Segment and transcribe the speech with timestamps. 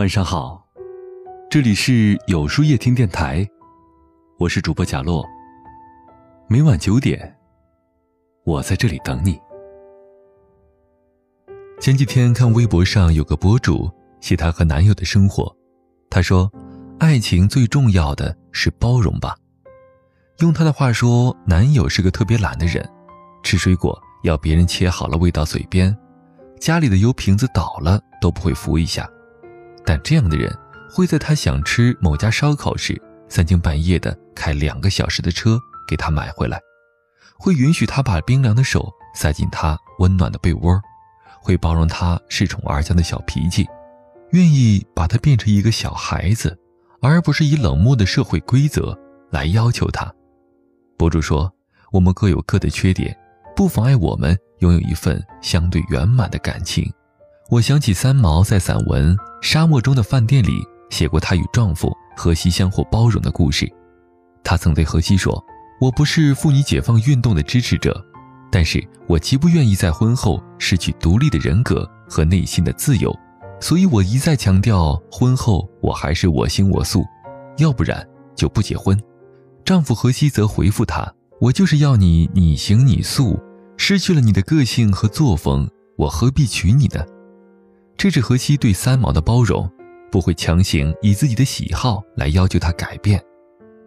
[0.00, 0.66] 晚上好，
[1.50, 3.46] 这里是有书夜听电台，
[4.38, 5.22] 我是主播贾洛。
[6.48, 7.36] 每晚九点，
[8.46, 9.38] 我在这里等你。
[11.82, 13.90] 前几天看微博上有个博主
[14.22, 15.54] 写她和男友的生活，
[16.08, 16.50] 她说
[16.98, 19.36] ：“爱情最重要的是包容吧。”
[20.40, 22.82] 用她的话说，男友是个特别懒的人，
[23.42, 25.94] 吃水果要别人切好了喂到嘴边，
[26.58, 29.06] 家里的油瓶子倒了都不会扶一下。
[29.84, 30.56] 但这样的人
[30.90, 35.58] 会在他想吃某家烧烤时，三更半夜的开两个小时的车
[35.88, 36.60] 给他买回来，
[37.38, 40.80] 会允许他把冰凉的手塞进他温暖的被窝，
[41.40, 43.66] 会包容他恃宠而骄的小脾气，
[44.32, 46.58] 愿意把他变成一个小孩子，
[47.00, 48.96] 而不是以冷漠的社会规则
[49.30, 50.12] 来要求他。
[50.98, 51.50] 博主说
[51.92, 53.16] ：“我们各有各的缺点，
[53.56, 56.92] 不妨碍我们拥有一份相对圆满的感情。”
[57.50, 63.68] 我想起三毛在散文《沙漠中的饭店》里写过她与丈夫荷西相互包容的故事。
[64.44, 65.44] 她曾对荷西说
[65.82, 68.00] ：“我不是妇女解放运动的支持者，
[68.52, 73.12] 但是我极不愿意在婚后失去独立的人格和内心的自由，
[73.60, 77.04] 所以我一再强调，婚后我还是我行我素，
[77.58, 78.96] 要不然就不结婚。”
[79.66, 81.12] 丈夫荷西则回复她
[81.42, 83.40] ：“我就是要你你行你素，
[83.76, 87.04] 失去了你的个性和作风，我何必娶你呢？”
[88.00, 89.70] 这是荷西对三毛的包容，
[90.10, 93.22] 不会强行以自己的喜好来要求他改变。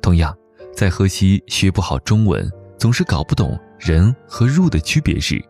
[0.00, 0.32] 同样，
[0.72, 5.44] 在荷西学不好中文，总是搞不懂人和入的区别时，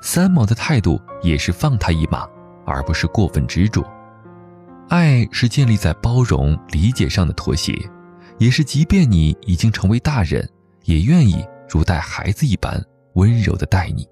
[0.00, 2.26] 三毛的态度也是放他一马，
[2.64, 3.84] 而不是过分执着。
[4.88, 7.74] 爱是建立在包容、理解上的妥协，
[8.38, 10.48] 也是即便你已经成为大人，
[10.84, 12.82] 也愿意如待孩子一般
[13.16, 14.08] 温柔的待你。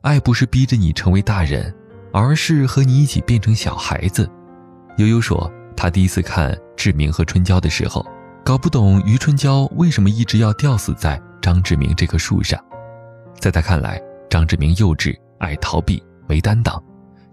[0.00, 1.70] 爱不是逼着你成为大人。
[2.14, 4.30] 而是和你一起变成小孩子。
[4.98, 8.06] 悠悠说，他第一次看志明和春娇的时候，
[8.44, 12.56] 搞不懂余春娇为什么一直要吊死在张志明这棵树上。
[13.40, 16.80] 在他看来，张志明幼稚、爱逃避、没担当，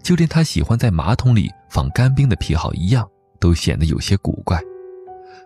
[0.01, 3.07] 就连他喜欢在马桶里放干冰的癖好一样，
[3.39, 4.59] 都显得有些古怪。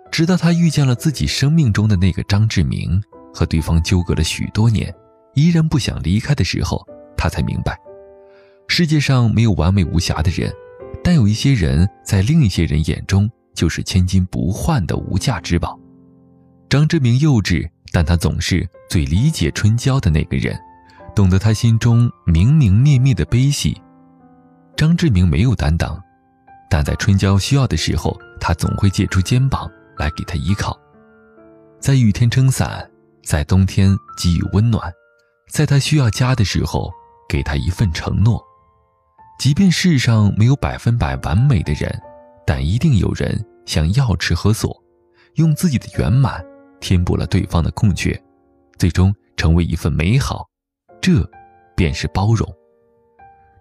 [0.09, 3.01] 直到他遇见了自己生命中的那个张志明，
[3.33, 4.95] 和对方纠葛了许多年，
[5.33, 6.81] 依然不想离开的时候，
[7.17, 7.77] 他才明白。
[8.67, 10.53] 世界上没有完美无瑕的人，
[11.03, 15.79] 但有一些人在另一些人眼中就是千金不换的无价之宝。
[16.69, 20.59] 张志明幼稚，但他总是最理解春娇的那个人，
[21.15, 23.79] 懂得他心中明明灭灭的悲喜。
[24.75, 25.97] 张志明没有担当，
[26.69, 30.77] 但在春娇需要的时候，他总会借出肩膀来给她依靠，
[31.79, 32.85] 在雨天撑伞，
[33.23, 34.91] 在冬天给予温暖，
[35.49, 36.91] 在他需要家的时候
[37.29, 38.44] 给他一份承诺。
[39.37, 42.01] 即便世上没有百分百完美的人，
[42.45, 44.75] 但一定有人像钥匙和锁，
[45.35, 46.43] 用自己的圆满
[46.79, 48.19] 填补了对方的空缺，
[48.77, 50.47] 最终成为一份美好。
[51.01, 51.29] 这，
[51.75, 52.47] 便是包容。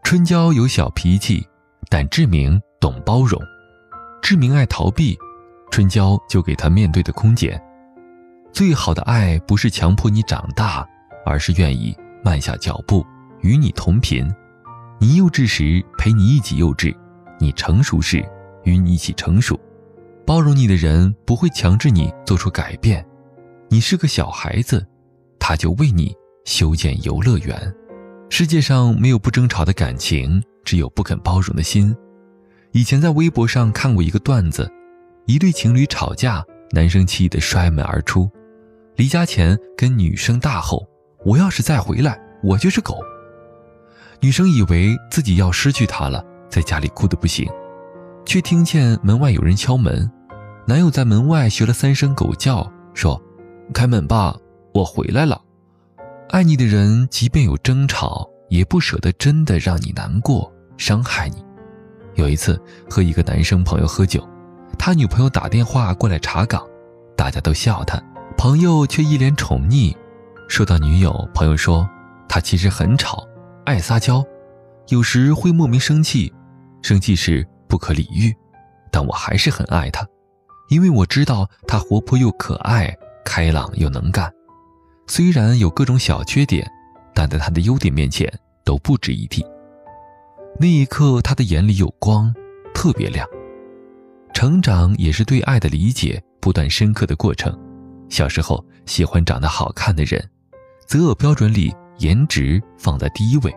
[0.03, 1.47] 春娇有小脾气，
[1.91, 3.41] 但志明懂包容。
[4.23, 5.19] 志明爱逃避，
[5.71, 7.61] 春娇就给他面对的空间。
[8.53, 10.87] 最好的爱不是强迫你长大，
[11.27, 13.05] 而是愿意慢下脚步，
[13.41, 14.33] 与你同频。
[15.05, 16.97] 你幼稚时陪你一起幼稚，
[17.39, 18.25] 你成熟时
[18.63, 19.61] 与你一起成熟。
[20.25, 23.05] 包容你的人不会强制你做出改变。
[23.69, 24.83] 你是个小孩子，
[25.39, 26.17] 他就为你
[26.47, 27.71] 修建游乐园。
[28.31, 31.95] 世界上没有不争吵的感情，只有不肯包容的心。
[32.73, 34.73] 以前在微博上看过一个段子：
[35.27, 38.31] 一对情侣吵架，男生气得摔门而出，
[38.97, 40.89] 离家前跟女生大吼
[41.27, 42.97] ：“我要是再回来，我就是狗。”
[44.21, 47.49] 女生以为自己要失去他了，在家里哭得不行，
[48.25, 50.11] 却听见门外有人敲门。
[50.67, 53.21] 男友在门外学了三声狗叫，说
[53.75, 54.35] ：“开门吧，
[54.73, 55.41] 我回来了。”
[56.31, 61.44] 爱你的人，即便有争吵，也不舍得真的让你难过、伤害你。
[62.15, 64.27] 有一次和一个男生朋友喝酒，
[64.79, 66.65] 他女朋友打电话过来查岗，
[67.15, 68.03] 大家都笑他，
[68.38, 69.94] 朋友却一脸宠溺。
[70.49, 71.88] 说到女友，朋友说
[72.27, 73.27] 他其实很吵。
[73.64, 74.22] 爱撒娇，
[74.88, 76.31] 有时会莫名生气，
[76.82, 78.34] 生气时不可理喻，
[78.93, 80.06] 但我还是很爱他，
[80.69, 82.94] 因为我知道他活泼又可爱，
[83.25, 84.31] 开朗又能干。
[85.06, 86.70] 虽然有各种小缺点，
[87.14, 88.31] 但在他的优点面前
[88.64, 89.44] 都不值一提。
[90.61, 92.32] 那一刻，他的眼里有光，
[92.75, 93.26] 特别亮。
[94.34, 97.58] 成长也是对爱的理解不断深刻的过程。
[98.11, 100.22] 小时候喜欢长得好看的人，
[100.87, 101.75] 择偶标准里。
[101.99, 103.55] 颜值放在第一位，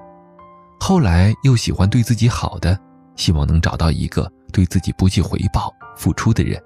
[0.79, 2.79] 后来又喜欢对自己好的，
[3.15, 6.61] 希望能找到一个对自己不计回报付出的人。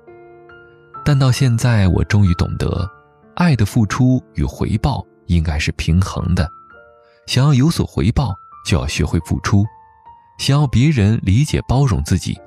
[1.04, 2.88] 但到现在，我终于懂得，
[3.36, 6.48] 爱的付出与回报应该是平衡的。
[7.26, 8.34] 想要有所回报，
[8.66, 9.64] 就要学会付出；
[10.38, 12.40] 想要别人理解包容自己，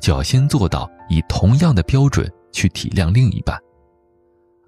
[0.00, 3.58] 就要先做到以同样的标准去体谅另一半。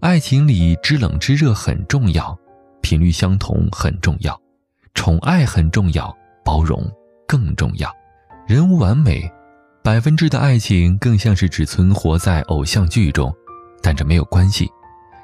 [0.01, 2.37] 爱情里知冷知热很重要，
[2.81, 4.41] 频率相同很重要，
[4.95, 6.83] 宠爱很重要，包容
[7.27, 7.91] 更重要。
[8.47, 9.31] 人无完美。
[9.83, 13.35] 百分之的爱情更像是只存活在偶像剧中，
[13.83, 14.69] 但这没有关系。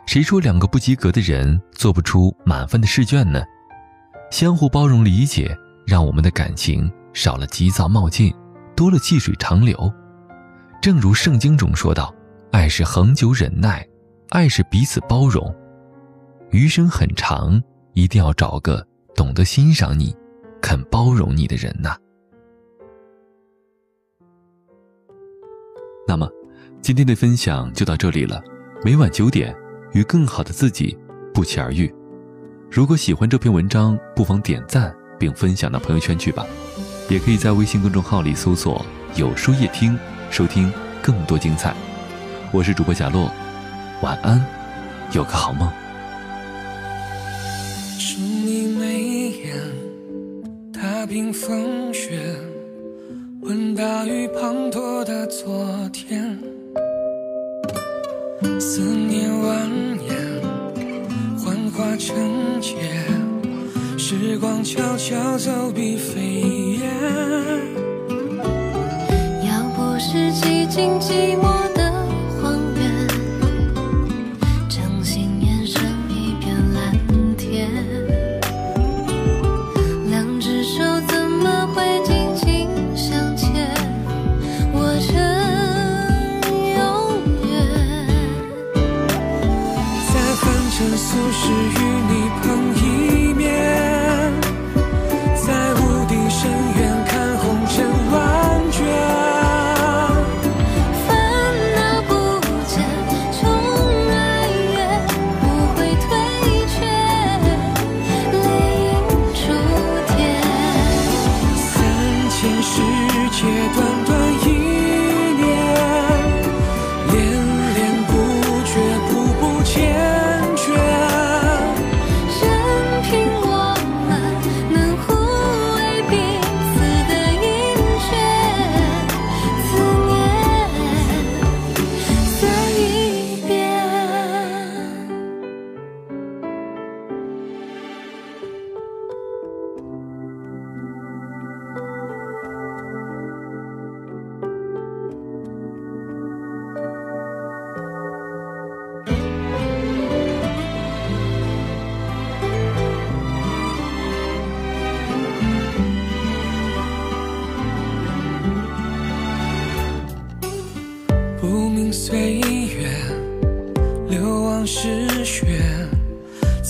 [0.06, 3.42] 谁说两个不及格的人做不出满分的试卷呢？
[4.30, 5.54] 相互包容理解，
[5.86, 8.34] 让我们的感情少了急躁冒进，
[8.74, 9.92] 多了细水长流。
[10.80, 12.14] 正如圣经中说道
[12.52, 13.86] ：“爱是恒久忍耐，
[14.30, 15.54] 爱是彼此包容。”
[16.54, 17.60] 余生很长，
[17.94, 20.14] 一定要找个懂得欣赏你、
[20.62, 21.96] 肯包容你的人呐。
[26.06, 26.30] 那么，
[26.80, 28.40] 今天的分享就到这里了。
[28.84, 29.52] 每晚九点，
[29.94, 30.96] 与更好的自己
[31.34, 31.92] 不期而遇。
[32.70, 36.46] 如果喜欢这篇文章，不妨点赞并分享到朋友圈去吧。
[37.10, 38.86] 也可以在微信公众号里搜索
[39.18, 39.98] “有书夜听”，
[40.30, 40.72] 收听
[41.02, 41.74] 更多精彩。
[42.52, 43.28] 我是主播贾洛，
[44.02, 44.40] 晚安，
[45.10, 45.68] 有个好梦。
[51.04, 52.18] 踏冰风雪。
[53.42, 56.38] 问大雨滂沱的昨天，
[58.58, 60.14] 思念蜿蜒，
[61.36, 62.76] 幻化成劫，
[63.98, 66.22] 时光悄悄走笔飞
[66.80, 66.90] 烟。
[69.46, 71.73] 要不是寂静寂寞。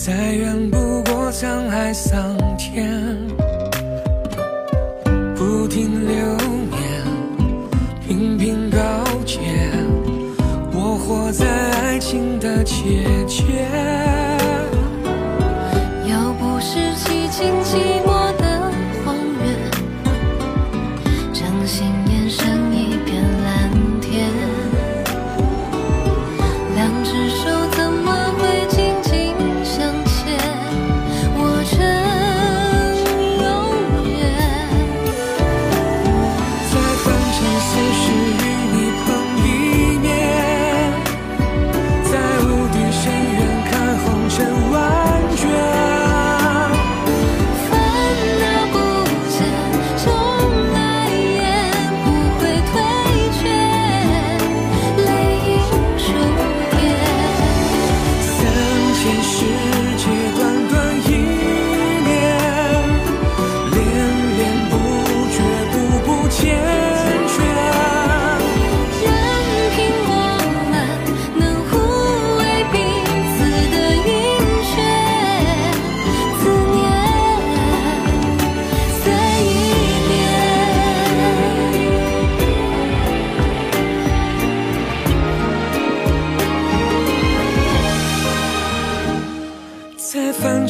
[0.07, 2.93] 再远不过沧海桑田，
[5.35, 6.37] 不停留
[6.69, 6.79] 念，
[8.07, 8.79] 频频告
[9.25, 9.41] 诫，
[10.75, 13.67] 我活在爱情的结界。
[16.07, 18.71] 要不是寂静寂寞的
[19.07, 19.57] 荒原，
[21.33, 22.04] 真心。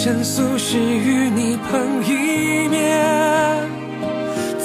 [0.05, 3.67] 尘俗世与你碰一面，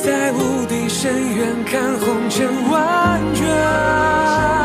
[0.03, 4.58] 在无底深渊看红尘万卷。